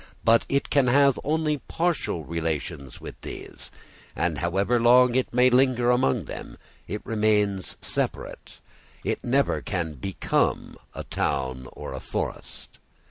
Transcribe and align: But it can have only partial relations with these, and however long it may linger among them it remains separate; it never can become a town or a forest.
But 0.23 0.47
it 0.49 0.71
can 0.71 0.87
have 0.87 1.19
only 1.23 1.59
partial 1.67 2.23
relations 2.23 2.99
with 2.99 3.21
these, 3.21 3.69
and 4.15 4.39
however 4.39 4.79
long 4.79 5.13
it 5.13 5.31
may 5.31 5.51
linger 5.51 5.91
among 5.91 6.25
them 6.25 6.57
it 6.87 7.05
remains 7.05 7.77
separate; 7.83 8.57
it 9.03 9.23
never 9.23 9.61
can 9.61 9.93
become 9.93 10.75
a 10.95 11.03
town 11.03 11.67
or 11.73 11.93
a 11.93 11.99
forest. 11.99 12.79